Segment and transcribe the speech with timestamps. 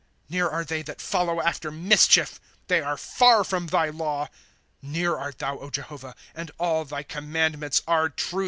[0.29, 4.29] 'Near are they that follow after mischief; They are far from thy law.'
[4.81, 8.39] Near art thou, Jehovah, And all thy commandments are truth.